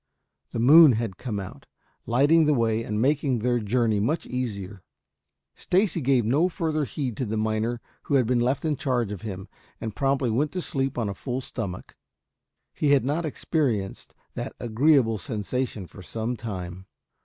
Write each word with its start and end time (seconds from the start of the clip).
The 0.51 0.57
moon 0.59 0.93
had 0.93 1.17
come 1.19 1.39
out, 1.39 1.67
lighting 2.07 2.45
the 2.45 2.55
way 2.55 2.81
and 2.81 2.99
making 2.99 3.37
their 3.37 3.59
journey 3.59 3.99
much 3.99 4.25
easier. 4.25 4.81
Stacy 5.53 6.01
gave 6.01 6.25
no 6.25 6.49
further 6.49 6.85
heed 6.85 7.15
to 7.17 7.25
the 7.27 7.37
miner 7.37 7.79
who 8.05 8.15
had 8.15 8.25
been 8.25 8.39
left 8.39 8.65
in 8.65 8.75
charge 8.75 9.11
of 9.11 9.21
him, 9.21 9.47
and 9.79 9.95
promptly 9.95 10.31
went 10.31 10.53
to 10.53 10.61
sleep 10.63 10.97
on 10.97 11.07
a 11.07 11.13
full 11.13 11.39
stomach. 11.39 11.95
He 12.73 12.93
had 12.93 13.05
not 13.05 13.25
experienced 13.27 14.15
that 14.33 14.55
agreeable 14.59 15.19
sensation 15.19 15.85
for 15.85 16.01
some 16.01 16.35
time. 16.35 16.87